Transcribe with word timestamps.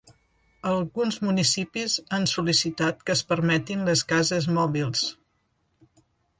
Alguns 0.69 1.19
municipis 1.25 1.97
han 2.17 2.25
sol·licitat 2.33 3.05
que 3.09 3.15
es 3.17 3.23
permetin 3.33 3.87
les 3.91 4.05
cases 4.15 4.51
mòbils. 4.59 5.07